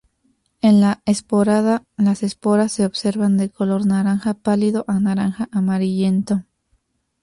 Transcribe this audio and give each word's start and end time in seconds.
En 0.61 0.81
la 0.81 1.03
esporada, 1.05 1.83
las 1.95 2.23
esporas 2.23 2.71
se 2.71 2.87
observan 2.87 3.37
de 3.37 3.51
color 3.51 3.85
naranja 3.85 4.33
pálido 4.33 4.83
a 4.87 4.99
naranja 4.99 5.47
amarillento. 5.51 6.43